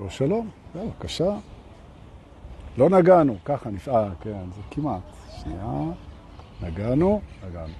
[0.00, 1.36] לא שלום, זה בבקשה.
[2.78, 5.02] לא נגענו, ככה נפעל, כן, זה כמעט.
[5.42, 5.82] שנייה,
[6.62, 7.72] נגענו, נגענו.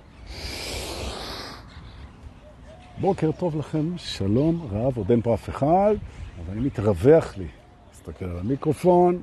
[3.00, 5.94] בוקר טוב לכם, שלום רב, עוד אין פה אף אחד,
[6.38, 7.46] אבל אני מתרווח לי.
[7.92, 9.22] מסתכל על המיקרופון,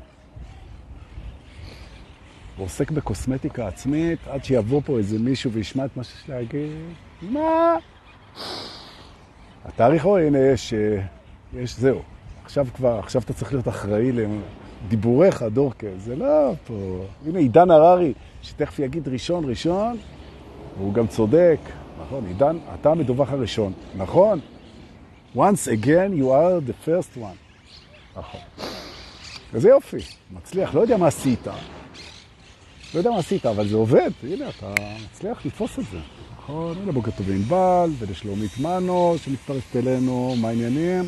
[2.57, 6.71] ועוסק בקוסמטיקה עצמית, עד שיבוא פה איזה מישהו וישמע את מה שיש להגיד.
[7.21, 7.77] מה?
[9.65, 11.01] התאריך, הוא, הנה, יש, אה,
[11.53, 12.01] יש, זהו.
[12.45, 15.87] עכשיו כבר, עכשיו אתה צריך להיות אחראי לדיבוריך, דורקה.
[15.97, 17.05] זה לא פה.
[17.25, 19.97] הנה, עידן הררי, שתכף יגיד ראשון, ראשון,
[20.77, 21.57] והוא גם צודק.
[22.01, 23.73] נכון, עידן, אתה המדווח הראשון.
[23.95, 24.39] נכון?
[25.35, 27.37] once again, you are the first one.
[28.17, 28.41] נכון.
[29.53, 29.97] וזה יופי,
[30.31, 31.47] מצליח, לא יודע מה עשית.
[32.93, 34.11] לא יודע מה עשית, אבל זה עובד.
[34.23, 34.73] הנה, אתה
[35.05, 35.97] מצליח לתפוס את זה.
[36.37, 41.03] נכון, הנה בוקר טוב לענבל ולשלומית מנו שמצטרפת אלינו, מה העניינים?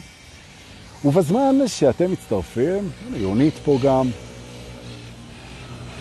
[1.05, 4.09] ובזמן שאתם מצטרפים, יונית פה גם,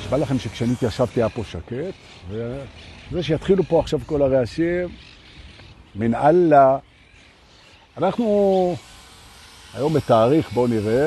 [0.01, 1.95] נשבע לכם שכשאני התיישבתי היה פה שקט,
[2.29, 4.89] וזה שיתחילו פה עכשיו כל הרעשים,
[5.95, 6.79] מן אללה.
[7.99, 8.77] אנחנו
[9.75, 11.07] היום בתאריך, בואו נראה,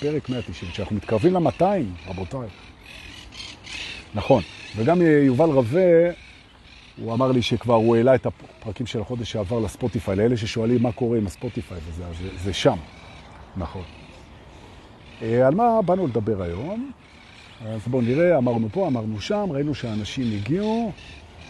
[0.00, 1.62] פרק 197, שאנחנו מתקרבים ל-200,
[2.06, 2.48] רבותיי.
[4.14, 4.42] נכון,
[4.76, 6.10] וגם יובל רווה,
[6.96, 10.92] הוא אמר לי שכבר הוא העלה את הפרקים של החודש שעבר לספוטיפיי, לאלה ששואלים מה
[10.92, 12.76] קורה עם הספוטיפיי, וזה זה, זה שם,
[13.56, 14.01] נכון.
[15.22, 16.92] אה, על מה באנו לדבר היום?
[17.66, 20.92] אז בואו נראה, אמרנו פה, אמרנו שם, ראינו שאנשים הגיעו,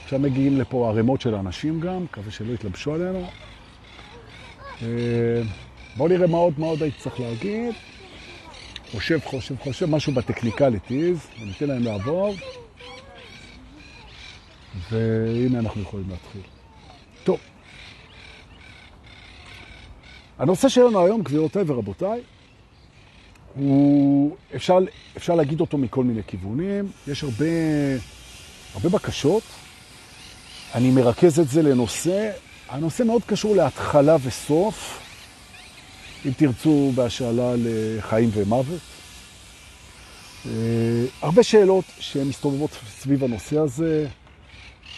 [0.05, 3.27] עכשיו מגיעים לפה ערימות של אנשים גם, מקווה שלא יתלבשו עלינו.
[4.83, 5.43] אה,
[5.97, 7.75] בואו נראה מה עוד, מה עוד הייתי צריך להגיד.
[8.91, 12.35] חושב, חושב, חושב, משהו בטכניקליטיז, וניתן להם לעבור.
[14.91, 16.43] והנה אנחנו יכולים להתחיל.
[17.25, 17.39] טוב.
[20.39, 22.21] הנושא שלנו היום, גבירותיי ורבותיי,
[23.55, 24.79] הוא, אפשר,
[25.17, 26.91] אפשר להגיד אותו מכל מיני כיוונים.
[27.09, 27.45] יש הרבה,
[28.75, 29.43] הרבה בקשות.
[30.75, 32.31] אני מרכז את זה לנושא,
[32.69, 35.01] הנושא מאוד קשור להתחלה וסוף,
[36.27, 38.81] אם תרצו בהשאלה לחיים ומוות.
[40.47, 40.51] אה,
[41.23, 44.07] הרבה שאלות שמסתובבות סביב הנושא הזה.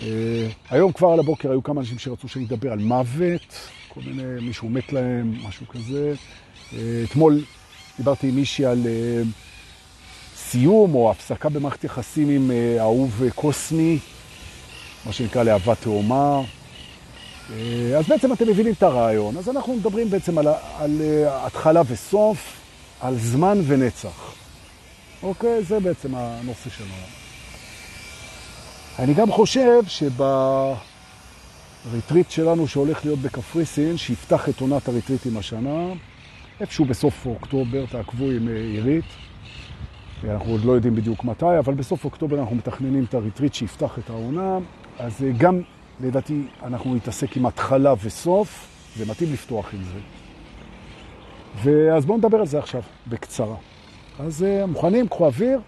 [0.03, 4.41] אה, היום כבר על הבוקר היו כמה אנשים שרצו שאני אדבר על מוות, כל מיני,
[4.41, 6.15] מישהו מת להם, משהו כזה.
[6.72, 7.41] אה, אתמול
[7.97, 8.87] דיברתי עם מישהי על
[10.37, 12.50] סיום או הפסקה במערכת יחסים עם
[12.81, 13.99] אהוב קוסמי,
[15.06, 16.41] מה שנקרא לאהבה תאומה.
[17.99, 19.37] אז בעצם אתם מבינים את הרעיון.
[19.37, 22.56] אז אנחנו מדברים בעצם על, על התחלה וסוף,
[23.00, 24.34] על זמן ונצח.
[25.22, 25.65] אוקיי?
[25.65, 26.91] זה בעצם הנושא שלנו.
[28.99, 29.83] אני גם חושב
[31.87, 35.93] שבריטריט שלנו שהולך להיות בקפריסין, שיפתח את עונת הריטריטים השנה,
[36.60, 39.04] איפשהו בסוף אוקטובר, תעקבו עם אה, עירית.
[40.25, 44.10] אנחנו עוד לא יודעים בדיוק מתי, אבל בסוף אוקטובר אנחנו מתכננים את הריטריט שיפתח את
[44.10, 44.59] העונה.
[44.98, 45.60] אז אה, גם,
[46.00, 49.98] לדעתי, אנחנו נתעסק עם התחלה וסוף, זה מתאים לפתוח עם זה.
[51.62, 53.56] ואז בואו נדבר על זה עכשיו, בקצרה.
[54.19, 55.09] אז אה, מוכנים?
[55.09, 55.60] קחו אוויר.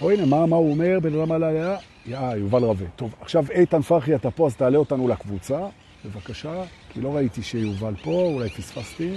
[0.00, 0.98] או הנה, מה, מה הוא אומר?
[1.02, 1.76] בן אדם עליה?
[2.12, 2.86] אה, יובל רווה.
[2.96, 5.58] טוב, עכשיו איתן פרחי, אתה פה, אז תעלה אותנו לקבוצה,
[6.04, 9.16] בבקשה, כי לא ראיתי שיובל פה, אולי פספסתי.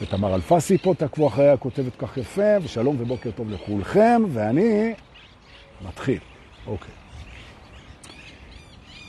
[0.00, 4.92] ותמר אלפסי פה, תעקבו אחריה, כותבת כך יפה, ושלום ובוקר טוב לכולכם, ואני
[5.88, 6.18] מתחיל.
[6.66, 6.94] אוקיי.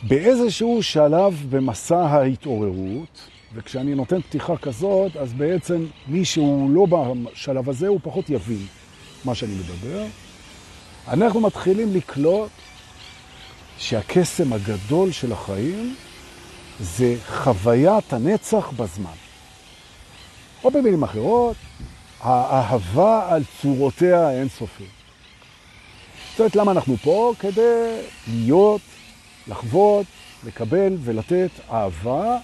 [0.03, 7.88] באיזשהו שלב במסע ההתעוררות, וכשאני נותן פתיחה כזאת, אז בעצם מי שהוא לא בשלב הזה,
[7.88, 8.66] הוא פחות יבין
[9.25, 10.06] מה שאני מדבר.
[11.08, 12.50] אנחנו מתחילים לקלוט
[13.78, 15.95] שהקסם הגדול של החיים
[16.80, 19.18] זה חוויית הנצח בזמן.
[20.64, 21.56] או במילים אחרות,
[22.20, 24.88] האהבה על צורותיה האינסופית.
[26.31, 27.34] זאת אומרת, למה אנחנו פה?
[27.40, 28.81] כדי להיות,
[29.48, 30.06] לחוות,
[30.46, 32.38] לקבל ולתת אהבה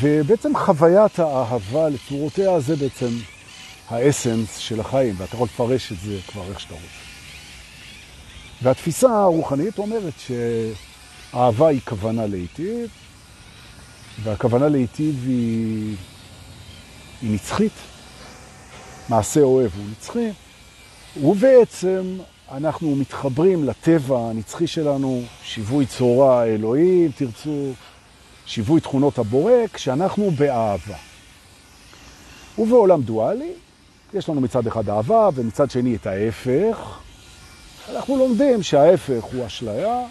[0.00, 3.08] ובעצם חוויית האהבה לצורותיה זה בעצם
[3.88, 6.86] האסנס של החיים, ואתה יכול לפרש את זה כבר איך שאתה רוצה.
[8.62, 10.14] והתפיסה הרוחנית אומרת
[11.32, 12.90] שאהבה היא כוונה להיטיב,
[14.22, 15.96] והכוונה להיטיב היא,
[17.22, 17.72] היא נצחית.
[19.08, 20.30] מעשה אוהב הוא נצחי,
[21.22, 22.18] ובעצם
[22.52, 27.72] אנחנו מתחברים לטבע הנצחי שלנו, שיווי צורה אלוהים, תרצו,
[28.46, 30.96] שיווי תכונות הבורא, כשאנחנו באהבה.
[32.58, 33.52] ובעולם דואלי,
[34.14, 36.98] יש לנו מצד אחד אהבה ומצד שני את ההפך.
[37.92, 40.06] אנחנו לומדים שההפך הוא אשליה,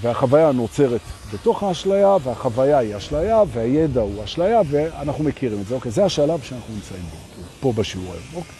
[0.00, 1.00] והחוויה נוצרת
[1.34, 5.74] בתוך האשליה, והחוויה היא אשליה, והידע הוא אשליה, ואנחנו מכירים את זה.
[5.74, 8.24] אוקיי, זה השלב שאנחנו נמצאים בו, פה בשיעור היום.
[8.34, 8.54] אוקיי.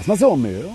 [0.00, 0.68] אז מה זה אומר?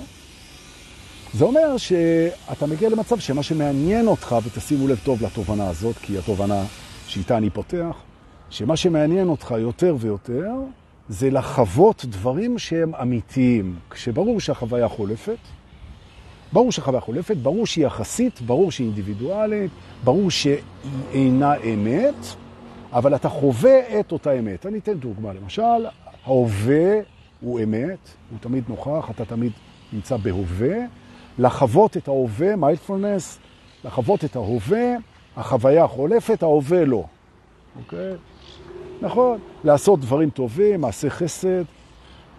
[1.34, 6.64] זה אומר שאתה מגיע למצב שמה שמעניין אותך, ותשימו לב טוב לתובנה הזאת, כי התובנה
[7.08, 7.96] שאיתה אני פותח,
[8.50, 10.52] שמה שמעניין אותך יותר ויותר,
[11.10, 13.76] זה לחוות דברים שהם אמיתיים.
[13.90, 15.38] כשברור שהחוויה חולפת,
[16.54, 19.72] ברור שהחוויה חולפת, ברור שהיא יחסית, ברור שהיא אינדיבידואלית,
[20.04, 20.58] ברור שהיא
[21.12, 22.26] אינה אמת,
[22.94, 24.66] אבל אתה חווה את אותה אמת.
[24.66, 25.86] אני אתן דוגמה, למשל,
[26.26, 27.00] ההווה
[27.42, 28.00] הוא אמת,
[28.32, 29.52] הוא תמיד נוכח, אתה תמיד
[29.94, 30.76] נמצא בהווה.
[31.40, 33.40] לחוות את ההווה, מיינדפולנס,
[33.86, 34.96] לחוות את ההווה,
[35.38, 37.04] החוויה חולפת, ההווה לא.
[37.80, 38.14] אוקיי?
[39.02, 41.64] נכון, לעשות דברים טובים, מעשי חסד,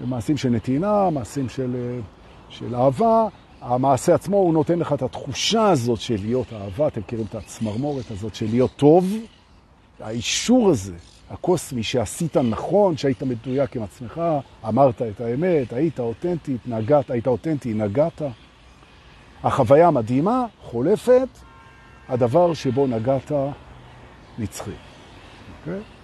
[0.00, 2.00] מעשים של נתינה, מעשים של, אה,
[2.48, 3.26] של אהבה.
[3.60, 8.10] המעשה עצמו, הוא נותן לך את התחושה הזאת של להיות אהבה, אתם מכירים את הצמרמורת
[8.10, 9.14] הזאת של להיות טוב.
[10.00, 10.94] האישור הזה,
[11.30, 14.20] הקוסמי, שעשית נכון, שהיית מדויק עם עצמך,
[14.68, 18.22] אמרת את האמת, היית אותנטי, נגעת, היית אותנטי, נגעת.
[19.42, 21.28] החוויה מדהימה, חולפת,
[22.08, 23.32] הדבר שבו נגעת
[24.38, 24.70] נצחי.
[24.70, 25.95] Okay?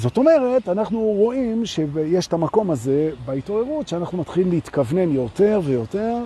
[0.00, 6.16] זאת אומרת, אנחנו רואים שיש את המקום הזה בהתעוררות, שאנחנו מתחילים להתכוונן יותר ויותר,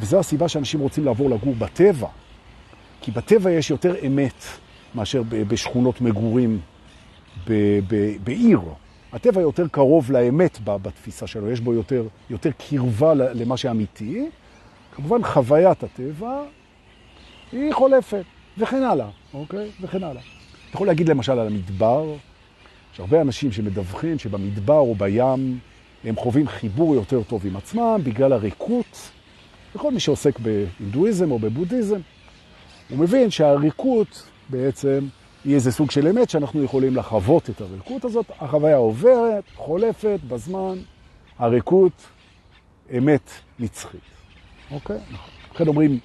[0.00, 2.08] וזו הסיבה שאנשים רוצים לעבור לגור בטבע.
[3.00, 4.44] כי בטבע יש יותר אמת
[4.94, 6.60] מאשר בשכונות מגורים
[8.24, 8.60] בעיר.
[9.12, 14.28] הטבע יותר קרוב לאמת בתפיסה שלו, יש בו יותר, יותר קרבה למה שאמיתי.
[14.94, 16.42] כמובן, חוויית הטבע
[17.52, 18.24] היא חולפת,
[18.58, 19.70] וכן הלאה, אוקיי?
[19.80, 20.22] וכן הלאה.
[20.68, 22.14] אתה יכול להגיד למשל על המדבר,
[22.96, 25.58] יש הרבה אנשים שמדווחים שבמדבר או בים
[26.04, 29.10] הם חווים חיבור יותר טוב עם עצמם בגלל הריקות.
[29.74, 32.00] וכל מי שעוסק בהינדואיזם או בבודהיזם,
[32.90, 35.06] הוא מבין שהריקות בעצם
[35.44, 38.26] היא איזה סוג של אמת שאנחנו יכולים לחוות את הריקות הזאת.
[38.40, 40.78] החוויה עוברת, חולפת בזמן,
[41.38, 42.06] הריקות
[42.98, 44.00] אמת נצחית.
[44.70, 44.98] אוקיי?
[45.54, 45.98] לכן אומרים,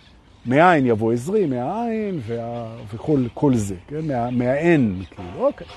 [0.45, 2.75] מאין יבוא עזרי, מהעין וה...
[2.93, 4.07] וכל זה, כן?
[4.07, 4.29] מה...
[4.29, 5.67] מהאין, כאילו, אוקיי.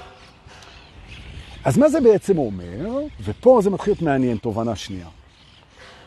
[1.64, 2.98] אז מה זה בעצם אומר?
[3.24, 5.06] ופה זה מתחיל להיות מעניין, תובנה שנייה.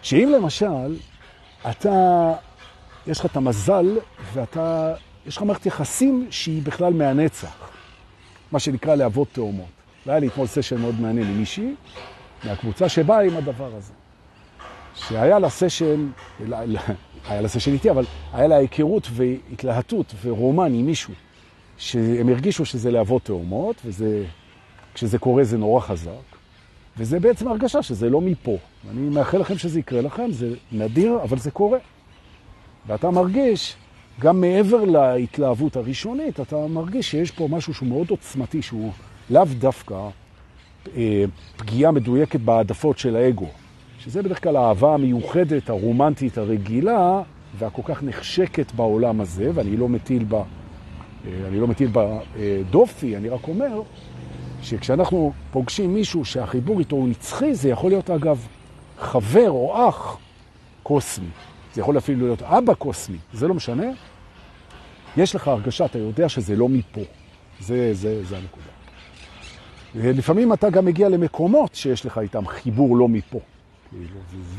[0.01, 0.97] שאם למשל,
[1.69, 2.33] אתה,
[3.07, 3.97] יש לך את המזל,
[4.33, 4.93] ואתה,
[5.25, 7.69] יש לך מערכת יחסים שהיא בכלל מהנצח,
[8.51, 9.65] מה שנקרא להוות תאומות.
[10.05, 11.75] והיה לי אתמול סשן מאוד מעניין עם מישהי,
[12.43, 13.93] מהקבוצה שבאה עם הדבר הזה.
[14.95, 16.09] שהיה לה סשן,
[17.27, 21.13] היה לה סשן איתי, אבל היה לה היכרות והתלהטות ורומן עם מישהו,
[21.77, 24.25] שהם הרגישו שזה להוות תאומות, וזה
[24.97, 26.37] כשזה קורה זה נורא חזק,
[26.97, 28.57] וזה בעצם הרגשה שזה לא מפה.
[28.91, 31.79] אני מאחל לכם שזה יקרה לכם, זה נדיר, אבל זה קורה.
[32.87, 33.75] ואתה מרגיש,
[34.19, 38.91] גם מעבר להתלהבות הראשונית, אתה מרגיש שיש פה משהו שהוא מאוד עוצמתי, שהוא
[39.29, 40.09] לאו דווקא
[40.95, 41.25] אה,
[41.57, 43.47] פגיעה מדויקת בעדפות של האגו,
[43.99, 47.21] שזה בדרך כלל האהבה המיוחדת, הרומנטית, הרגילה,
[47.57, 50.43] והכל כך נחשקת בעולם הזה, ואני לא מטיל בה,
[51.27, 53.81] אה, אני לא מטיל בה אה, דופי, אני רק אומר
[54.67, 58.47] שכשאנחנו פוגשים מישהו שהחיבור איתו הוא נצחי, זה יכול להיות אגב
[58.99, 60.17] חבר או אח
[60.83, 61.27] קוסמי.
[61.73, 63.85] זה יכול אפילו להיות אבק קוסמי, זה לא משנה.
[65.17, 67.01] יש לך הרגשה, אתה יודע שזה לא מפה.
[67.59, 68.67] זה, זה, זה הנקודה.
[69.95, 73.39] לפעמים אתה גם מגיע למקומות שיש לך איתם חיבור לא מפה.
[73.91, 73.97] זה,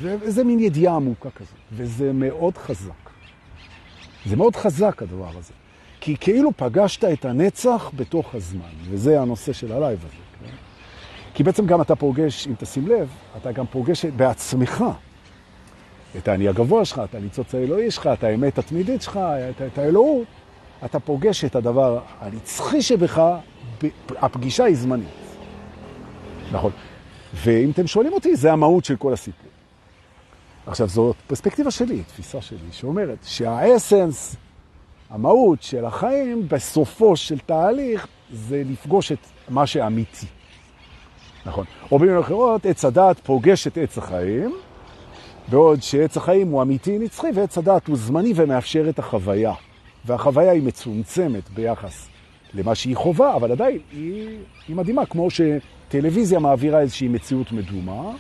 [0.01, 3.11] זה, זה מין ידיעה עמוקה כזאת, וזה מאוד חזק.
[4.27, 5.53] זה מאוד חזק הדבר הזה.
[6.01, 10.15] כי כאילו פגשת את הנצח בתוך הזמן, וזה הנושא של הלייב הזה.
[10.45, 10.57] כן?
[11.35, 14.85] כי בעצם גם אתה פוגש, אם תשים לב, אתה גם פוגש בעצמך
[16.17, 20.27] את האני הגבוה שלך, את הניצוץ האלוהי שלך, את האמת התמידית שלך, את, את האלוהות.
[20.85, 23.23] אתה פוגש את הדבר הנצחי שבך,
[24.17, 25.09] הפגישה היא זמנית.
[26.53, 26.71] נכון.
[27.35, 29.51] ואם אתם שואלים אותי, זה המהות של כל הסיפור.
[30.67, 34.37] עכשיו, זאת פרספקטיבה שלי, תפיסה שלי, שאומרת שהאסנס
[35.11, 40.27] המהות של החיים בסופו של תהליך זה לפגוש את מה שאמיתי.
[41.47, 41.65] נכון.
[41.93, 44.55] או במילים אחרות, עץ הדעת פוגש את עץ החיים,
[45.49, 49.53] בעוד שעץ החיים הוא אמיתי נצחי ועץ הדעת הוא זמני ומאפשר את החוויה.
[50.05, 52.09] והחוויה היא מצומצמת ביחס
[52.55, 54.39] למה שהיא חובה, אבל עדיין היא,
[54.69, 58.11] היא מדהימה, כמו שטלוויזיה מעבירה איזושהי מציאות מדומה,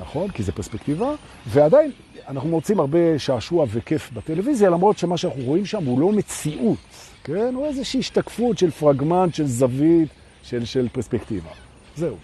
[0.00, 0.30] נכון?
[0.30, 1.14] כי זה פרספקטיבה,
[1.46, 1.90] ועדיין
[2.28, 6.78] אנחנו מוצאים הרבה שעשוע וכיף בטלוויזיה, למרות שמה שאנחנו רואים שם הוא לא מציאות,
[7.24, 7.54] כן?
[7.54, 10.08] הוא איזושהי השתקפות של פרגמנט, של זווית,
[10.42, 11.50] של, של פרספקטיבה.
[11.96, 12.16] זהו.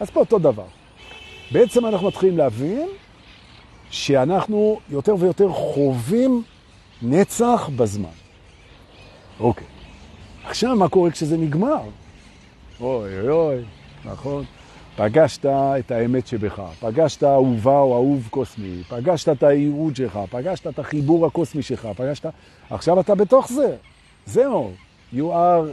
[0.00, 0.66] אז פה אותו דבר.
[1.52, 2.88] בעצם אנחנו מתחילים להבין
[3.90, 6.42] שאנחנו יותר ויותר חווים
[7.02, 8.08] נצח בזמן.
[9.40, 9.66] אוקיי.
[10.44, 11.80] עכשיו, מה קורה כשזה נגמר?
[12.80, 13.56] אוי אוי אוי,
[14.04, 14.44] נכון.
[14.96, 20.78] פגשת את האמת שבך, פגשת אהובה או אהוב קוסמי, פגשת את הייעוד שלך, פגשת את
[20.78, 22.26] החיבור הקוסמי שלך, פגשת...
[22.70, 23.76] עכשיו אתה בתוך זה.
[24.26, 24.72] זהו.
[25.14, 25.64] You are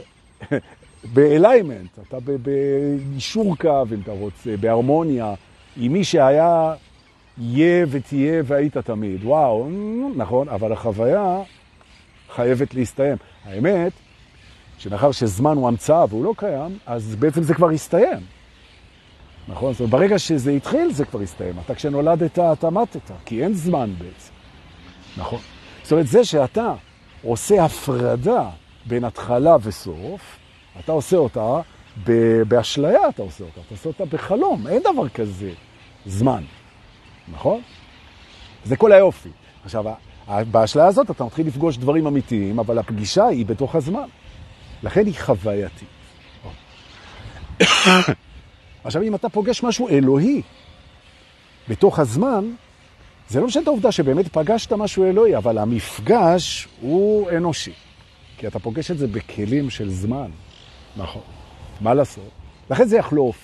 [1.14, 5.34] ב-alignment, אתה באישור קו, אם אתה רוצה, בהרמוניה,
[5.76, 6.74] עם מי שהיה,
[7.38, 9.24] יהיה ותהיה והיית תמיד.
[9.24, 9.68] וואו,
[10.16, 11.42] נכון, אבל החוויה
[12.34, 13.16] חייבת להסתיים.
[13.44, 13.92] האמת,
[14.78, 18.39] שמאחר שזמן הוא המצאה והוא לא קיים, אז בעצם זה כבר הסתיים.
[19.50, 19.72] נכון?
[19.72, 21.54] זאת אומרת, ברגע שזה התחיל, זה כבר הסתיים.
[21.64, 24.32] אתה כשנולדת, אתה מתת, כי אין זמן בעצם.
[25.16, 25.38] נכון.
[25.82, 26.74] זאת אומרת, זה שאתה
[27.22, 28.50] עושה הפרדה
[28.86, 30.38] בין התחלה וסוף,
[30.78, 31.60] אתה עושה אותה
[32.48, 35.52] באשליה, אתה עושה אותה, אתה עושה אותה בחלום, אין דבר כזה
[36.06, 36.42] זמן,
[37.32, 37.60] נכון?
[38.64, 39.28] זה כל היופי.
[39.64, 39.84] עכשיו,
[40.50, 44.08] באשליה הזאת אתה מתחיל לפגוש דברים אמיתיים, אבל הפגישה היא בתוך הזמן.
[44.82, 45.88] לכן היא חווייתית.
[48.84, 50.42] עכשיו, אם אתה פוגש משהו אלוהי
[51.68, 52.44] בתוך הזמן,
[53.28, 57.72] זה לא משנה את העובדה שבאמת פגשת משהו אלוהי, אבל המפגש הוא אנושי.
[58.36, 60.30] כי אתה פוגש את זה בכלים של זמן.
[60.96, 61.22] נכון.
[61.80, 62.30] מה לעשות?
[62.70, 63.36] לכן זה יחלוף.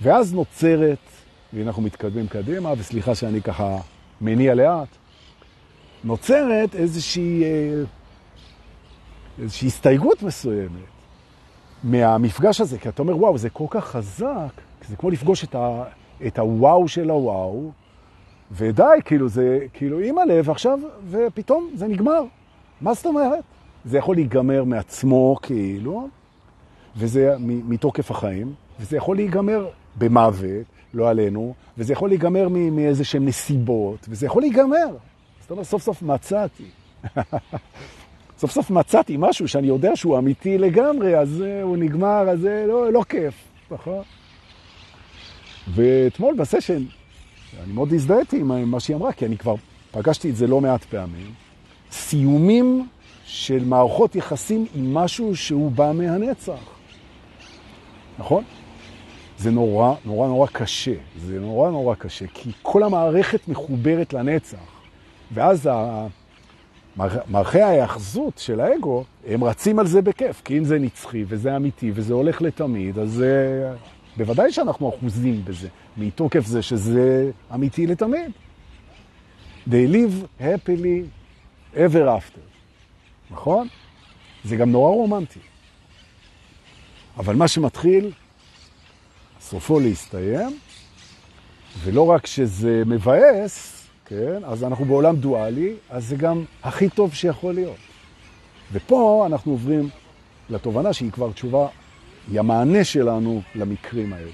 [0.00, 0.98] ואז נוצרת,
[1.52, 3.76] והנה אנחנו מתקדמים קדימה, וסליחה שאני ככה
[4.20, 4.88] מניע לאט,
[6.04, 7.82] נוצרת איזושהי, אה,
[9.38, 10.93] איזושהי הסתייגות מסוימת
[11.84, 15.84] מהמפגש הזה, כי אתה אומר, וואו, זה כל כך חזק, זה כמו לפגוש את, ה,
[16.26, 17.70] את הוואו של הוואו,
[18.52, 20.78] ודי, כאילו, זה, כאילו, עם הלב עכשיו,
[21.10, 22.22] ופתאום זה נגמר.
[22.80, 23.44] מה זאת אומרת?
[23.84, 26.08] זה יכול להיגמר מעצמו, כאילו,
[26.96, 34.06] וזה מתוקף החיים, וזה יכול להיגמר במוות, לא עלינו, וזה יכול להיגמר מאיזה שהן נסיבות,
[34.08, 34.96] וזה יכול להיגמר.
[35.40, 36.64] זאת אומרת, סוף סוף מצאתי.
[38.44, 42.92] סוף סוף מצאתי משהו שאני יודע שהוא אמיתי לגמרי, אז הוא נגמר, אז זה לא,
[42.92, 43.34] לא כיף,
[43.70, 44.02] נכון?
[45.74, 46.82] ואתמול בסשן,
[47.64, 49.54] אני מאוד הזדהיתי עם מה שהיא אמרה, כי אני כבר
[49.90, 51.32] פגשתי את זה לא מעט פעמים.
[51.92, 52.88] סיומים
[53.24, 56.78] של מערכות יחסים עם משהו שהוא בא מהנצח.
[58.18, 58.44] נכון?
[59.38, 60.94] זה נורא, נורא נורא קשה.
[61.18, 64.58] זה נורא נורא קשה, כי כל המערכת מחוברת לנצח.
[65.34, 65.68] ואז
[67.26, 71.92] מערכי ההאחזות של האגו, הם רצים על זה בכיף, כי אם זה נצחי וזה אמיתי
[71.94, 73.72] וזה הולך לתמיד, אז זה...
[74.16, 78.32] בוודאי שאנחנו אחוזים בזה, מתוקף זה שזה אמיתי לתמיד.
[79.68, 81.06] They live happily
[81.74, 82.40] ever after.
[83.30, 83.68] נכון?
[84.44, 85.40] זה גם נורא רומנטי.
[87.16, 88.12] אבל מה שמתחיל,
[89.40, 90.58] סופו להסתיים,
[91.84, 93.73] ולא רק שזה מבאס,
[94.06, 97.76] כן, אז אנחנו בעולם דואלי, אז זה גם הכי טוב שיכול להיות.
[98.72, 99.88] ופה אנחנו עוברים
[100.50, 101.68] לתובנה שהיא כבר תשובה,
[102.30, 104.30] היא המענה שלנו למקרים האלה.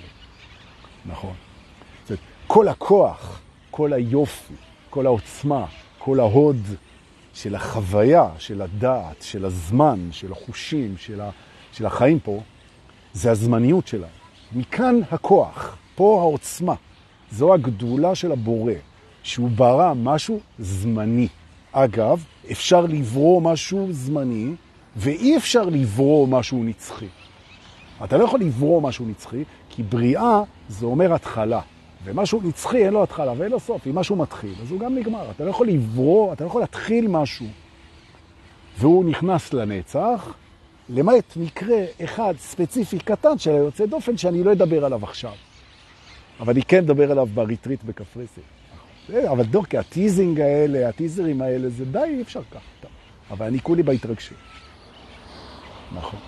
[1.06, 1.34] נכון.
[2.08, 4.54] זאת כל הכוח, כל היופי,
[4.90, 5.66] כל העוצמה,
[5.98, 6.62] כל ההוד
[7.34, 11.30] של החוויה, של הדעת, של הזמן, של החושים, של, ה,
[11.72, 12.40] של החיים פה,
[13.12, 14.06] זה הזמניות שלה.
[14.52, 16.74] מכאן הכוח, פה העוצמה.
[17.30, 18.72] זו הגדולה של הבורא,
[19.22, 21.28] שהוא ברא משהו זמני.
[21.72, 24.50] אגב, אפשר לברוא משהו זמני,
[24.96, 27.06] ואי אפשר לברוא משהו נצחי.
[28.04, 31.60] אתה לא יכול לברוא משהו נצחי, כי בריאה זה אומר התחלה.
[32.04, 33.86] ומשהו נצחי אין לו התחלה ואין לו סוף.
[33.86, 35.30] אם משהו מתחיל, אז הוא גם נגמר.
[35.30, 37.46] אתה לא יכול לברוא, אתה לא יכול להתחיל משהו.
[38.78, 40.34] והוא נכנס לנצח,
[40.88, 45.32] למעט מקרה אחד ספציפי קטן של היוצא דופן, שאני לא אדבר עליו עכשיו.
[46.40, 48.59] אבל אני כן אדבר עליו בריטריט בקפריסין.
[49.30, 52.60] אבל דורקי, הטיזינג האלה, הטיזרים האלה, זה די, אי אפשר ככה.
[52.80, 52.90] טוב.
[53.30, 54.38] אבל אני כולי בהתרגשות.
[55.94, 56.18] נכון.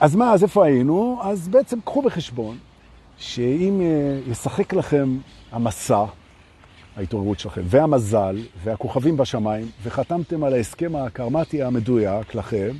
[0.00, 1.20] אז מה, אז איפה היינו?
[1.22, 2.58] אז בעצם קחו בחשבון
[3.18, 5.18] שאם אה, ישחק לכם
[5.52, 6.04] המסע,
[6.96, 12.76] ההתעוררות שלכם, והמזל, והכוכבים בשמיים, וחתמתם על ההסכם הקרמטי המדויק לכם,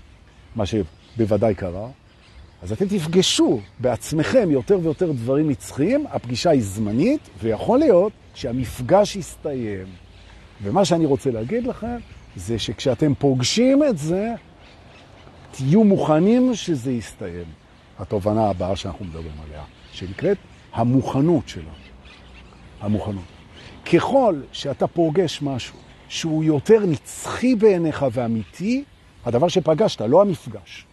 [0.57, 1.89] מה שבוודאי קרה,
[2.63, 9.87] אז אתם תפגשו בעצמכם יותר ויותר דברים נצחיים, הפגישה היא זמנית, ויכול להיות שהמפגש יסתיים.
[10.63, 11.97] ומה שאני רוצה להגיד לכם,
[12.37, 14.35] זה שכשאתם פוגשים את זה,
[15.51, 17.45] תהיו מוכנים שזה יסתיים.
[17.99, 19.63] התובנה הבאה שאנחנו מדברים עליה,
[19.93, 20.39] שנקראת
[20.73, 21.73] המוכנות שלה.
[22.81, 23.25] המוכנות.
[23.93, 28.85] ככל שאתה פוגש משהו שהוא יותר נצחי בעיניך ואמיתי,
[29.27, 30.88] הדבר שפגשת, לא המפגש.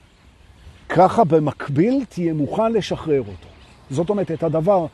[0.90, 3.48] ככה במקביל תהיה מוכן לשחרר אותו.
[3.90, 4.86] זאת אומרת, את הדבר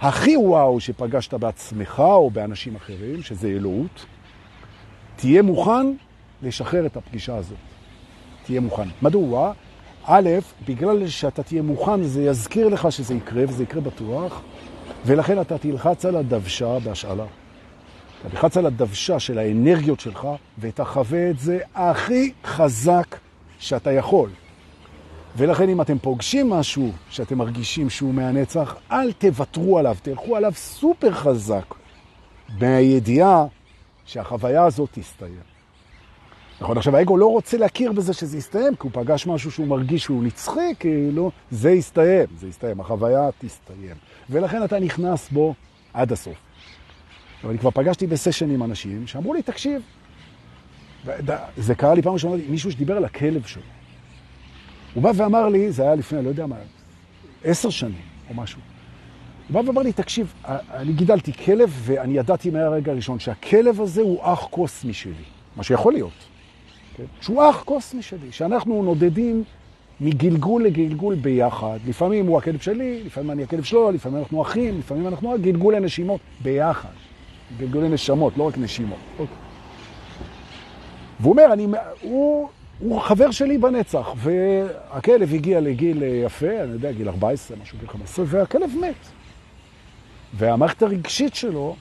[0.00, 4.06] הכי וואו שפגשת בעצמך או באנשים אחרים, שזה אלוהות,
[5.16, 5.92] תהיה מוכן
[6.42, 7.58] לשחרר את הפגישה הזאת.
[8.44, 8.88] תהיה מוכן.
[9.02, 9.52] מדוע?
[10.04, 10.30] א',
[10.68, 14.40] בגלל שאתה תהיה מוכן, זה יזכיר לך שזה יקרה, וזה יקרה בטוח,
[15.06, 17.24] ולכן אתה תלחץ על הדוושה בהשאלה.
[18.20, 20.28] אתה תלחץ על הדוושה של האנרגיות שלך,
[20.58, 23.16] ותחווה את זה הכי חזק
[23.58, 24.30] שאתה יכול.
[25.36, 31.12] ולכן אם אתם פוגשים משהו שאתם מרגישים שהוא מהנצח, אל תוותרו עליו, תלכו עליו סופר
[31.12, 31.74] חזק,
[32.60, 33.46] מהידיעה
[34.06, 35.40] שהחוויה הזאת תסתיים.
[36.60, 40.04] נכון, עכשיו האגו לא רוצה להכיר בזה שזה יסתיים, כי הוא פגש משהו שהוא מרגיש
[40.04, 43.96] שהוא נצחי, כאילו זה יסתיים, זה יסתיים, החוויה תסתיים.
[44.30, 45.54] ולכן אתה נכנס בו
[45.94, 46.36] עד הסוף.
[47.42, 49.82] אבל אני כבר פגשתי בסשן עם אנשים שאמרו לי, תקשיב,
[51.56, 53.75] זה קרה לי פעם ראשונה, מישהו שדיבר על הכלב שלו.
[54.96, 56.56] הוא בא ואמר לי, זה היה לפני, לא יודע מה,
[57.44, 58.60] עשר שנים או משהו.
[59.48, 64.18] הוא בא ואמר לי, תקשיב, אני גידלתי כלב ואני ידעתי מהרגע הראשון שהכלב הזה הוא
[64.22, 65.12] אח קוסמי שלי,
[65.56, 66.24] מה שיכול להיות.
[66.96, 67.04] כן?
[67.20, 69.44] שהוא אח קוסמי שלי, שאנחנו נודדים
[70.00, 71.78] מגלגול לגלגול ביחד.
[71.86, 76.20] לפעמים הוא הכלב שלי, לפעמים אני הכלב שלו, לפעמים אנחנו אחים, לפעמים אנחנו גלגולי נשימות
[76.42, 76.88] ביחד.
[77.58, 78.98] גלגולי נשמות, לא רק נשימות.
[79.18, 79.36] אוקיי.
[81.20, 81.66] והוא אומר, אני,
[82.00, 82.48] הוא,
[82.78, 88.24] הוא חבר שלי בנצח, והכלב הגיע לגיל יפה, אני יודע, גיל 14, משהו גיל 15,
[88.28, 89.06] והכלב מת.
[90.34, 91.76] והמערכת הרגשית שלו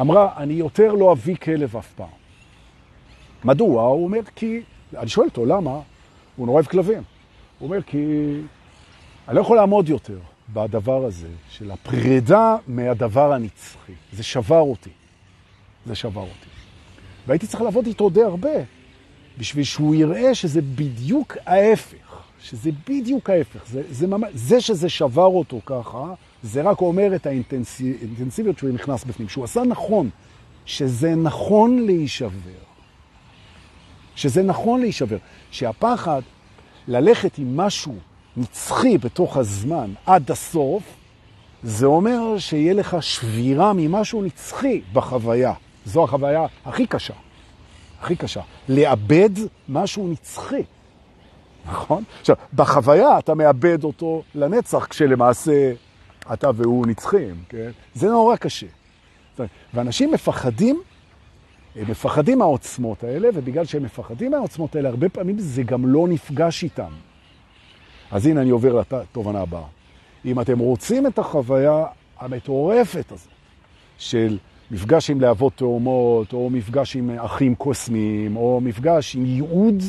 [0.00, 2.06] אמרה, אני יותר לא אביא כלב אף פעם.
[3.44, 3.82] מדוע?
[3.82, 4.60] הוא אומר, כי...
[4.96, 5.80] אני שואל אותו, למה?
[6.36, 7.02] הוא נורא אוהב כלבים.
[7.58, 8.06] הוא אומר, כי
[9.28, 10.18] אני לא יכול לעמוד יותר
[10.52, 13.92] בדבר הזה של הפרידה מהדבר הנצחי.
[14.12, 14.90] זה שבר אותי.
[15.86, 16.48] זה שבר אותי.
[17.26, 18.50] והייתי צריך לעבוד איתו די הרבה,
[19.38, 22.22] בשביל שהוא יראה שזה בדיוק ההפך.
[22.42, 23.60] שזה בדיוק ההפך.
[23.66, 29.04] זה, זה, ממש, זה שזה שבר אותו ככה, זה רק אומר את האינטנסיביות שהוא נכנס
[29.04, 29.28] בפנים.
[29.28, 30.10] שהוא עשה נכון,
[30.66, 32.66] שזה נכון להישבר.
[34.16, 35.18] שזה נכון להישבר.
[35.50, 36.22] שהפחד
[36.88, 37.94] ללכת עם משהו
[38.36, 40.82] נצחי בתוך הזמן עד הסוף,
[41.62, 45.52] זה אומר שיהיה לך שבירה ממשהו נצחי בחוויה.
[45.84, 47.14] זו החוויה הכי קשה.
[48.00, 48.40] הכי קשה.
[48.68, 49.30] לאבד
[49.68, 50.62] משהו נצחי.
[51.66, 52.04] נכון?
[52.20, 55.72] עכשיו, בחוויה אתה מאבד אותו לנצח, כשלמעשה
[56.32, 57.70] אתה והוא נצחים, כן?
[57.94, 58.66] זה נורא קשה.
[59.74, 60.82] ואנשים מפחדים
[61.76, 66.64] הם מפחדים מהעוצמות האלה, ובגלל שהם מפחדים מהעוצמות האלה, הרבה פעמים זה גם לא נפגש
[66.64, 66.90] איתם.
[68.10, 69.64] אז הנה אני עובר לתובנה הבאה.
[70.24, 71.84] אם אתם רוצים את החוויה
[72.18, 73.28] המטורפת הזו
[73.98, 74.38] של
[74.70, 79.82] מפגש עם להבות תאומות, או מפגש עם אחים קוסמיים, או מפגש עם ייעוד,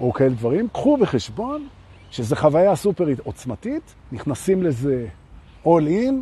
[0.00, 1.68] או כאלה דברים, קחו בחשבון
[2.10, 5.06] שזו חוויה סופרית עוצמתית, נכנסים לזה
[5.64, 6.12] all in,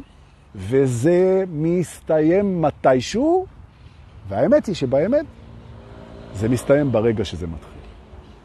[0.54, 3.46] וזה מסתיים מתישהו,
[4.28, 5.26] והאמת היא שבאמת
[6.34, 7.80] זה מסתיים ברגע שזה מתחיל.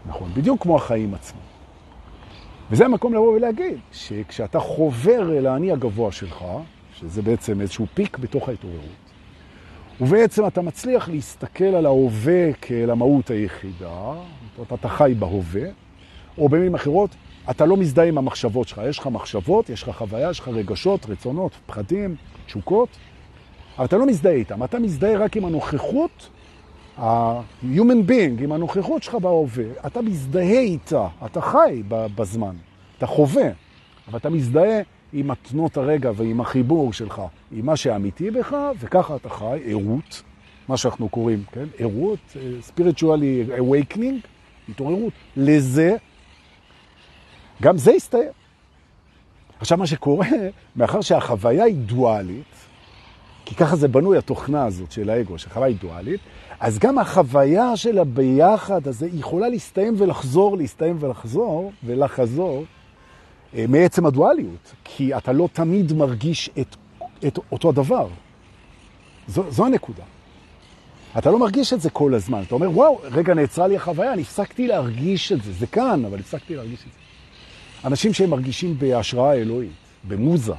[0.05, 1.39] נכון, בדיוק כמו החיים עצמם.
[2.71, 6.45] וזה המקום לבוא ולהגיד שכשאתה חובר אל האני הגבוה שלך,
[6.99, 9.05] שזה בעצם איזשהו פיק בתוך ההתעוררות,
[10.01, 14.13] ובעצם אתה מצליח להסתכל על ההווה כאל המהות היחידה,
[14.57, 15.69] זאת אומרת, אתה חי בהווה,
[16.37, 17.09] או במילים אחרות,
[17.49, 18.81] אתה לא מזדהה עם המחשבות שלך.
[18.89, 22.89] יש לך מחשבות, יש לך חוויה, יש לך רגשות, רצונות, פחדים, תשוקות,
[23.77, 26.29] אבל אתה לא מזדהה איתם, אתה מזדהה רק עם הנוכחות,
[26.97, 29.65] ה-human being, עם הנוכחות שלך בהווה.
[29.85, 32.55] אתה מזדהה איתה, אתה חי בזמן,
[32.97, 33.49] אתה חווה,
[34.07, 34.81] אבל אתה מזדהה
[35.13, 40.23] עם מתנות הרגע ועם החיבור שלך, עם מה שאמיתי בך, וככה אתה חי, ערות,
[40.67, 41.65] מה שאנחנו קוראים, כן?
[41.79, 44.27] ערות, אה, spiritually awakening,
[44.69, 45.13] התעוררות.
[45.37, 45.95] לזה,
[47.61, 48.29] גם זה יסתיים.
[49.59, 50.27] עכשיו, מה שקורה,
[50.75, 52.55] מאחר שהחוויה היא דואלית,
[53.45, 56.19] כי ככה זה בנוי, התוכנה הזאת של האגו, שחוויה היא דואלית,
[56.59, 62.63] אז גם החוויה של הביחד הזה יכולה להסתיים ולחזור, להסתיים ולחזור, ולחזור,
[63.67, 66.75] מעצם הדואליות, כי אתה לא תמיד מרגיש את,
[67.27, 68.07] את אותו הדבר.
[69.27, 70.03] זו, זו הנקודה.
[71.17, 72.41] אתה לא מרגיש את זה כל הזמן.
[72.47, 75.53] אתה אומר, וואו, רגע, נעצרה לי החוויה, אני הפסקתי להרגיש את זה.
[75.53, 77.87] זה כאן, אבל הפסקתי להרגיש את זה.
[77.87, 79.71] אנשים שהם מרגישים בהשראה אלוהית,
[80.07, 80.53] במוזה,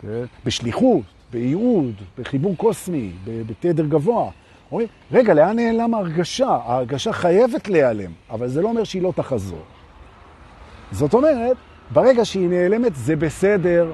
[0.00, 0.24] כן?
[0.44, 4.30] בשליחות, בייעוד, בחיבור קוסמי, בתדר גבוה.
[4.70, 6.48] אומרים, רגע, לאן נעלם ההרגשה?
[6.48, 9.62] ההרגשה חייבת להיעלם, אבל זה לא אומר שהיא לא תחזור.
[10.92, 11.56] זאת אומרת,
[11.92, 13.92] ברגע שהיא נעלמת זה בסדר,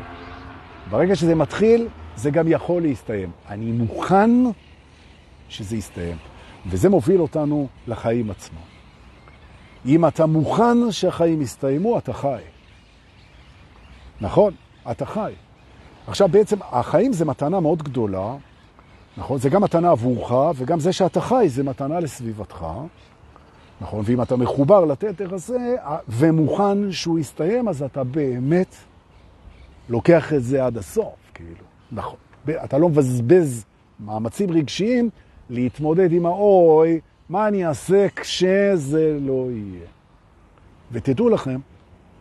[0.91, 3.31] ברגע שזה מתחיל, זה גם יכול להסתיים.
[3.49, 4.31] אני מוכן
[5.49, 6.17] שזה יסתיים.
[6.67, 8.59] וזה מוביל אותנו לחיים עצמם.
[9.87, 12.41] אם אתה מוכן שהחיים יסתיימו, אתה חי.
[14.21, 14.55] נכון,
[14.91, 15.33] אתה חי.
[16.07, 18.37] עכשיו בעצם החיים זה מתנה מאוד גדולה,
[19.17, 19.39] נכון?
[19.39, 22.67] זה גם מתנה עבורך, וגם זה שאתה חי זה מתנה לסביבתך,
[23.81, 24.03] נכון?
[24.05, 25.77] ואם אתה מחובר לתתר הזה
[26.09, 28.77] ומוכן שהוא יסתיים, אז אתה באמת
[29.89, 31.65] לוקח את זה עד הסוף, כאילו.
[31.93, 32.17] נכון.
[32.65, 33.65] אתה לא מבזבז
[34.01, 35.11] מאמצים רגשיים
[35.51, 39.87] להתמודד עם האוי, מה אני אעשה כשזה לא יהיה.
[40.93, 41.61] ותדעו לכם,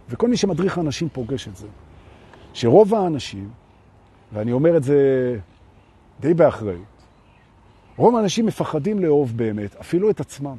[0.10, 1.67] וכל מי שמדריך אנשים פוגש את זה,
[2.54, 3.50] שרוב האנשים,
[4.34, 5.00] ואני אומר את זה
[6.20, 6.82] די באחריות,
[7.98, 10.56] רוב האנשים מפחדים לאהוב באמת, אפילו את עצמם.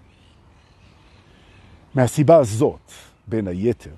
[1.99, 2.93] מהסיבה הזאת,
[3.27, 3.95] בין היתר,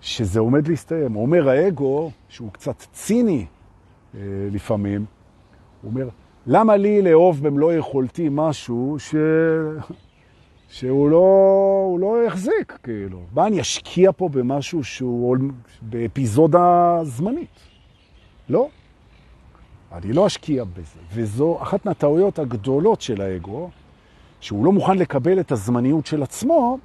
[0.00, 1.12] שזה עומד להסתיים.
[1.12, 3.46] הוא אומר האגו, שהוא קצת ציני
[4.14, 5.04] אה, לפעמים,
[5.82, 6.08] הוא אומר,
[6.46, 9.14] למה לי לאהוב במלוא יכולתי משהו ש...
[10.68, 13.20] שהוא לא, לא יחזיק, כאילו?
[13.32, 15.36] מה, אני אשקיע פה במשהו שהוא
[15.82, 17.58] באפיזודה זמנית?
[18.48, 18.68] לא.
[19.92, 21.00] אני לא אשקיע בזה.
[21.12, 23.70] וזו אחת מהטעויות הגדולות של האגו,
[24.40, 26.78] שהוא לא מוכן לקבל את הזמניות של עצמו,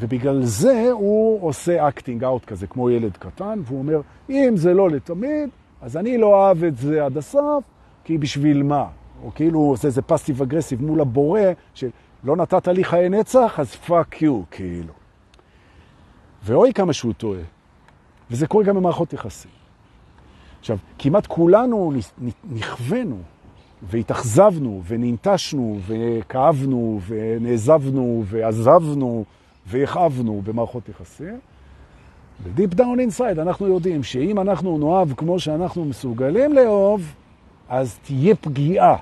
[0.00, 4.90] ובגלל זה הוא עושה acting out כזה, כמו ילד קטן, והוא אומר, אם זה לא
[4.90, 5.48] לתמיד,
[5.82, 7.64] אז אני לא אוהב את זה עד הסוף,
[8.04, 8.86] כי בשביל מה?
[9.24, 11.40] או כאילו הוא עושה איזה passive aggressive מול הבורא,
[11.74, 14.92] שלא נתת לי חיי נצח, אז fuck you, כאילו.
[16.44, 17.40] ואוי כמה שהוא טועה.
[18.30, 19.50] וזה קורה גם במערכות יחסים.
[20.60, 21.92] עכשיו, כמעט כולנו
[22.50, 23.18] נכוונו
[23.82, 29.24] והתאכזבנו וננטשנו וכאבנו ונעזבנו ועזבנו
[29.66, 31.38] והכאבנו במערכות יחסים.
[32.42, 32.80] ו-deep down
[33.18, 37.14] inside אנחנו יודעים שאם אנחנו נאהב כמו שאנחנו מסוגלים לאהוב,
[37.68, 38.96] אז תהיה פגיעה,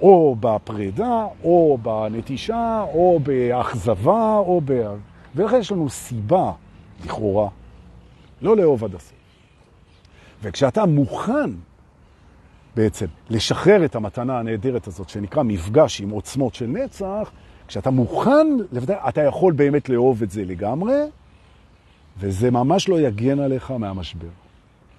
[0.00, 4.94] או בפרידה, או בנטישה, או באכזבה, או ב...
[5.34, 6.52] ולכן יש לנו סיבה,
[7.04, 7.48] לכאורה,
[8.42, 9.12] לא לאהוב עד הסוף.
[10.42, 11.50] וכשאתה מוכן
[12.76, 17.30] בעצם לשחרר את המתנה הנהדרת הזאת, שנקרא מפגש עם עוצמות של נצח,
[17.68, 18.46] כשאתה מוכן,
[19.08, 20.94] אתה יכול באמת לאהוב את זה לגמרי,
[22.18, 24.28] וזה ממש לא יגן עליך מהמשבר.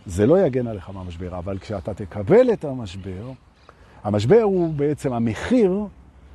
[0.05, 3.31] זה לא יגן עליך מהמשבר, אבל כשאתה תקבל את המשבר,
[4.03, 5.85] המשבר הוא בעצם המחיר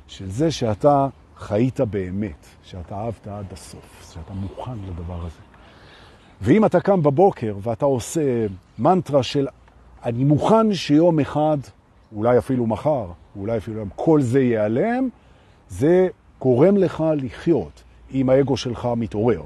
[0.07, 5.41] של זה שאתה חיית באמת, שאתה אהבת עד הסוף, שאתה מוכן לדבר הזה.
[6.41, 8.45] ואם אתה קם בבוקר ואתה עושה
[8.79, 9.47] מנטרה של
[10.05, 11.57] אני מוכן שיום אחד,
[12.15, 15.09] אולי אפילו מחר, אולי אפילו יום, כל זה ייעלם,
[15.69, 16.07] זה
[16.41, 19.41] גורם לך לחיות אם האגו שלך מתעורר.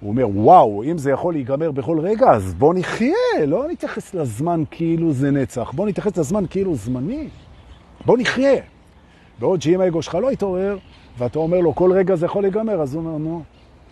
[0.00, 4.62] הוא אומר, וואו, אם זה יכול להיגמר בכל רגע, אז בוא נחיה, לא נתייחס לזמן
[4.70, 7.28] כאילו זה נצח, בוא נתייחס לזמן כאילו זמני.
[8.06, 8.62] בוא נחיה.
[9.38, 10.78] בעוד שאם האגו שלך לא יתעורר,
[11.18, 13.42] ואתה אומר לו, כל רגע זה יכול להיגמר, אז הוא אומר, נו,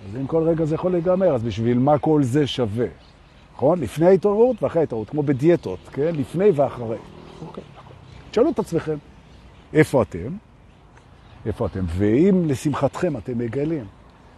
[0.08, 2.86] אז אם כל רגע זה יכול להיגמר, אז בשביל מה כל זה שווה?
[3.54, 3.80] נכון?
[3.80, 6.14] לפני ההתעוררות ואחרי ההתעוררות, כמו בדיאטות, כן?
[6.14, 6.96] לפני ואחרי.
[7.46, 7.92] אוקיי, נכון.
[8.30, 8.96] תשאלו את עצמכם,
[9.72, 10.36] איפה אתם?
[11.46, 11.84] איפה אתם?
[11.86, 13.84] ואם לשמחתכם אתם מגלים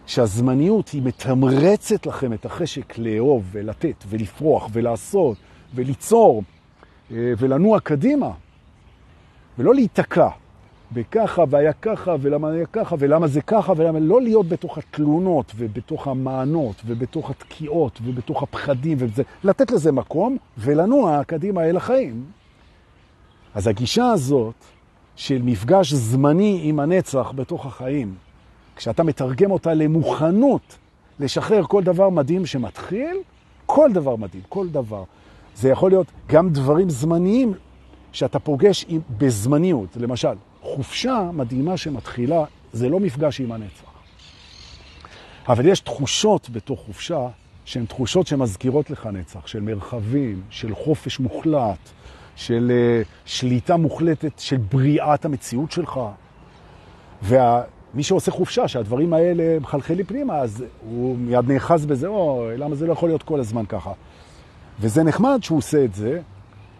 [0.05, 5.37] שהזמניות היא מתמרצת לכם את החשק לאהוב ולתת ולפרוח ולעשות
[5.75, 6.43] וליצור
[7.11, 8.31] אה, ולנוע קדימה
[9.59, 10.29] ולא להיתקע
[10.91, 16.07] בככה והיה ככה ולמה היה ככה ולמה זה ככה ולמה לא להיות בתוך התלונות ובתוך
[16.07, 22.25] המענות ובתוך התקיעות ובתוך הפחדים וזה, לתת לזה מקום ולנוע קדימה אל החיים.
[23.55, 24.55] אז הגישה הזאת
[25.15, 28.15] של מפגש זמני עם הנצח בתוך החיים,
[28.75, 30.77] כשאתה מתרגם אותה למוכנות
[31.19, 33.17] לשחרר כל דבר מדהים שמתחיל,
[33.65, 35.03] כל דבר מדהים, כל דבר.
[35.55, 37.53] זה יכול להיות גם דברים זמניים
[38.11, 39.97] שאתה פוגש עם, בזמניות.
[39.97, 40.33] למשל,
[40.75, 43.87] חופשה מדהימה שמתחילה, זה לא מפגש עם הנצח.
[45.47, 47.27] אבל יש תחושות בתוך חופשה
[47.65, 51.77] שהן תחושות שמזכירות לך נצח, של מרחבים, של חופש מוחלט,
[52.35, 55.99] של uh, שליטה מוחלטת של בריאת המציאות שלך.
[57.23, 62.87] ומי שעושה חופשה, שהדברים האלה מחלחלים פנימה, אז הוא מיד נאחז בזה, או, למה זה
[62.87, 63.91] לא יכול להיות כל הזמן ככה?
[64.79, 66.21] וזה נחמד שהוא עושה את זה,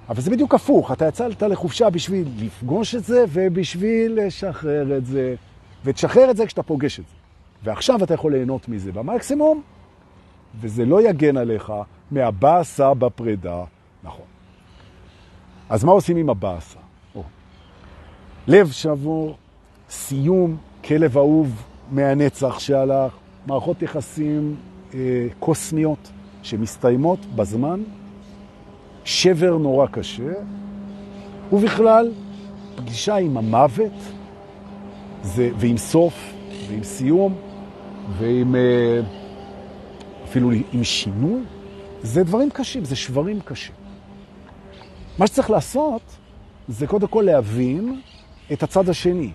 [0.09, 5.35] אבל זה בדיוק הפוך, אתה יצאת לחופשה בשביל לפגוש את זה ובשביל לשחרר את זה,
[5.85, 7.15] ותשחרר את זה כשאתה פוגש את זה.
[7.63, 9.61] ועכשיו אתה יכול ליהנות מזה במקסימום,
[10.61, 11.73] וזה לא יגן עליך
[12.11, 13.63] מהבאסה בפרידה,
[14.03, 14.25] נכון.
[15.69, 16.79] אז מה עושים עם הבאסה?
[17.15, 17.23] או.
[18.47, 19.37] לב שבור,
[19.89, 23.13] סיום, כלב אהוב מהנצח שהלך,
[23.47, 24.55] מערכות יחסים
[24.93, 26.11] אה, קוסמיות
[26.43, 27.81] שמסתיימות בזמן,
[29.07, 30.33] שבר נורא קשה,
[31.53, 32.11] ובכלל,
[32.75, 33.91] פגישה עם המוות,
[35.23, 36.33] זה, ועם סוף,
[36.69, 37.35] ועם סיום,
[38.17, 39.01] ועם אה,
[40.23, 41.41] אפילו עם שינוי,
[42.01, 43.75] זה דברים קשים, זה שברים קשים.
[45.19, 46.01] מה שצריך לעשות
[46.67, 48.01] זה קודם כל להבין
[48.53, 49.31] את הצד השני.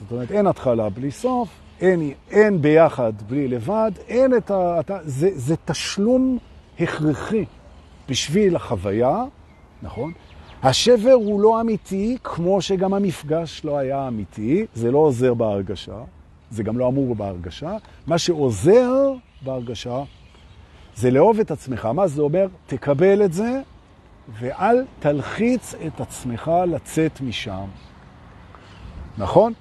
[0.00, 1.48] זאת אומרת, אין התחלה בלי סוף,
[1.80, 4.80] אין, אין ביחד בלי לבד, אין את ה...
[5.04, 6.38] זה, זה תשלום
[6.80, 7.44] הכרחי
[8.10, 9.24] בשביל החוויה,
[9.82, 10.12] נכון?
[10.62, 15.98] השבר הוא לא אמיתי, כמו שגם המפגש לא היה אמיתי, זה לא עוזר בהרגשה,
[16.50, 17.76] זה גם לא אמור בהרגשה.
[18.06, 20.02] מה שעוזר בהרגשה
[20.96, 21.86] זה לאהוב את עצמך.
[21.86, 22.46] מה זה אומר?
[22.66, 23.60] תקבל את זה,
[24.38, 27.66] ואל תלחיץ את עצמך לצאת משם.
[29.18, 29.52] נכון?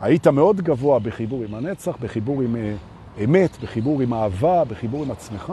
[0.00, 2.74] היית מאוד גבוה בחיבור עם הנצח, בחיבור עם אה,
[3.24, 5.52] אמת, בחיבור עם אהבה, בחיבור עם עצמך.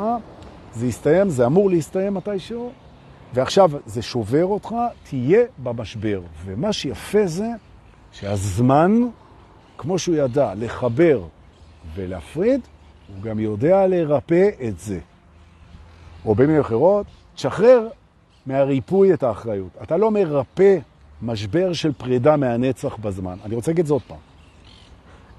[0.74, 2.72] זה יסתיים, זה אמור להסתיים מתישהו,
[3.34, 4.76] ועכשיו זה שובר אותך,
[5.10, 6.22] תהיה במשבר.
[6.46, 7.50] ומה שיפה זה
[8.12, 9.02] שהזמן,
[9.78, 11.22] כמו שהוא ידע לחבר
[11.96, 12.62] ולהפריד,
[13.16, 15.00] הוא גם יודע לרפא את זה.
[16.26, 17.06] או במילים אחרות,
[17.36, 17.88] תשחרר
[18.46, 19.70] מהריפוי את האחריות.
[19.84, 20.78] אתה לא מרפא
[21.22, 23.38] משבר של פרידה מהנצח בזמן.
[23.46, 24.18] אני רוצה להגיד את זה עוד פעם.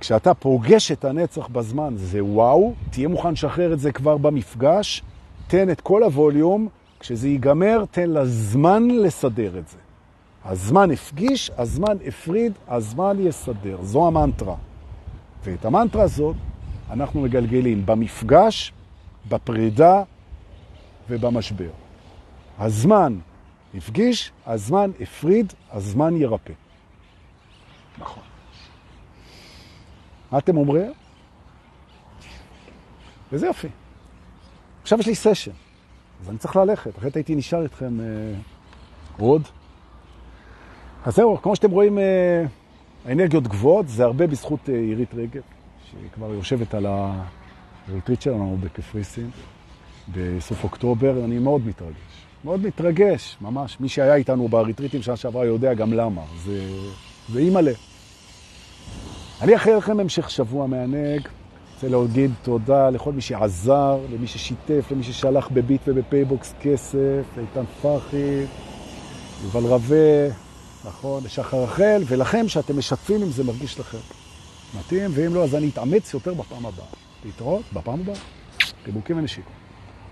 [0.01, 5.03] כשאתה פוגש את הנצח בזמן, זה וואו, תהיה מוכן לשחרר את זה כבר במפגש,
[5.47, 6.69] תן את כל הווליום,
[7.01, 9.79] כשזה ייגמר, תן לזמן לסדר את זה.
[10.45, 13.79] הזמן הפגיש, הזמן הפריד, הזמן יסדר.
[13.83, 14.55] זו המנטרה.
[15.45, 16.37] ואת המנטרה הזאת
[16.91, 18.73] אנחנו מגלגלים במפגש,
[19.29, 20.03] בפרידה
[21.11, 21.71] ובמשבר.
[22.59, 23.19] הזמן
[23.75, 26.53] הפגיש, הזמן הפריד, הזמן ירפא.
[27.99, 28.23] נכון.
[30.33, 30.93] מה אתם אומרים?
[33.33, 33.69] וזה יופי.
[34.93, 35.51] עכשיו יש לי סשן,
[36.23, 38.05] אז אני צריך ללכת, אחרת הייתי נשאר איתכם אה,
[39.19, 39.43] עוד.
[41.05, 42.45] אז זהו, כמו שאתם רואים, אה,
[43.05, 45.41] האנרגיות גבוהות, זה הרבה בזכות אה, עירית רגב,
[45.91, 46.87] שהיא כבר יושבת על
[47.89, 49.31] הריטריט שלנו בקפריסין
[50.13, 52.27] בסוף אוקטובר, אני מאוד מתרגש.
[52.45, 53.77] מאוד מתרגש, ממש.
[53.81, 56.23] מי שהיה איתנו בריטריטים שנה שעברה יודע גם למה.
[56.45, 56.67] זה,
[57.29, 57.73] זה אימא'לה.
[59.41, 61.29] אני אחרי לכם המשך שבוע מענג.
[61.83, 68.45] רוצה להגיד תודה לכל מי שעזר, למי ששיתף, למי ששלח בביט ובפייבוקס כסף, איתן פרחי,
[69.45, 70.29] יובל רווה,
[70.85, 73.99] נכון, לשחר רחל, ולכם שאתם משתפים אם זה מרגיש לכם
[74.79, 76.87] מתאים, ואם לא, אז אני אתאמץ יותר בפעם הבאה.
[77.25, 78.17] להתראות בפעם הבאה.
[78.85, 79.62] חיבוקים ונשיקות.